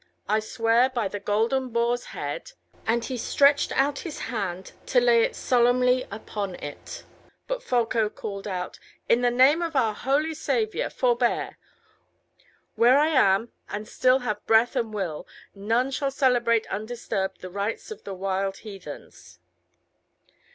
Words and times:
I 0.27 0.39
swear 0.39 0.89
by 0.89 1.07
the 1.07 1.19
golden 1.19 1.69
boar's 1.69 2.05
head" 2.05 2.53
And 2.87 3.05
he 3.05 3.17
stretched 3.17 3.71
out 3.73 3.99
his 3.99 4.17
hand, 4.17 4.71
to 4.87 4.99
lay 4.99 5.21
it 5.21 5.35
solemnly 5.35 6.07
upon 6.09 6.55
it. 6.55 7.03
But 7.45 7.61
Folko 7.61 8.09
called 8.09 8.47
out, 8.47 8.79
"In 9.07 9.21
the 9.21 9.29
name 9.29 9.61
of 9.61 9.75
our 9.75 9.93
holy 9.93 10.33
Saviour, 10.33 10.89
forbear. 10.89 11.59
Where 12.73 12.97
I 12.97 13.09
am, 13.09 13.51
and 13.69 13.87
still 13.87 14.17
have 14.25 14.43
breath 14.47 14.75
and 14.75 14.91
will, 14.91 15.27
none 15.53 15.91
shall 15.91 16.09
celebrate 16.09 16.65
undisturbed 16.71 17.41
the 17.41 17.51
rites 17.51 17.91
of 17.91 18.03
the 18.03 18.15
wild 18.15 18.57
heathens." 18.65 19.37